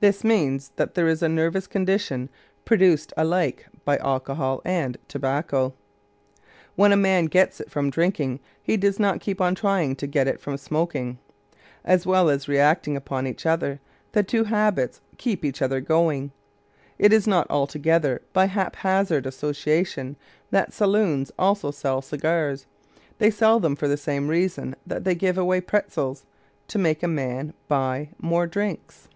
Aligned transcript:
This 0.00 0.22
means 0.22 0.70
that 0.76 0.92
there 0.92 1.08
is 1.08 1.22
a 1.22 1.30
nervous 1.30 1.66
condition 1.66 2.28
produced 2.66 3.14
alike 3.16 3.64
by 3.86 3.96
alcohol 3.96 4.60
and 4.62 4.98
tobacco. 5.08 5.72
When 6.76 6.92
a 6.92 6.94
man 6.96 7.24
gets 7.24 7.58
it 7.58 7.70
from 7.70 7.88
drinking, 7.88 8.40
he 8.62 8.76
does 8.76 9.00
not 9.00 9.20
keep 9.22 9.40
on 9.40 9.54
trying 9.54 9.96
to 9.96 10.06
get 10.06 10.28
it 10.28 10.42
from 10.42 10.58
smoking. 10.58 11.20
As 11.86 12.06
well 12.06 12.28
as 12.28 12.48
reacting 12.48 12.98
upon 12.98 13.26
each 13.26 13.46
other, 13.46 13.80
the 14.12 14.22
two 14.22 14.44
habits 14.44 15.00
keep 15.16 15.42
each 15.42 15.62
other 15.62 15.80
going. 15.80 16.32
It 16.98 17.10
is 17.10 17.26
not 17.26 17.46
altogether 17.48 18.20
by 18.34 18.44
haphazard 18.44 19.24
association 19.24 20.16
that 20.50 20.74
saloons 20.74 21.32
also 21.38 21.70
sell 21.70 22.02
cigars; 22.02 22.66
they 23.16 23.30
sell 23.30 23.58
them 23.58 23.74
for 23.74 23.88
the 23.88 23.96
same 23.96 24.28
reason 24.28 24.76
that 24.86 25.04
they 25.04 25.14
give 25.14 25.38
away 25.38 25.62
pretzels 25.62 26.26
to 26.68 26.78
make 26.78 27.02
a 27.02 27.08
man 27.08 27.54
buy 27.68 28.10
more 28.20 28.46
drinks. 28.46 29.08